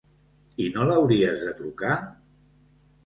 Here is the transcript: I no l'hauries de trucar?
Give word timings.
I 0.63 0.69
no 0.77 0.87
l'hauries 0.87 1.37
de 1.49 1.53
trucar? 1.63 1.93